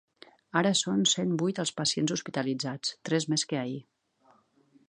Ara 0.61 0.71
són 0.79 1.03
cent 1.11 1.35
vuit 1.43 1.61
els 1.65 1.73
pacients 1.81 2.13
hospitalitzats, 2.17 2.97
tres 3.11 3.29
més 3.35 3.49
que 3.53 3.61
ahir. 3.65 3.81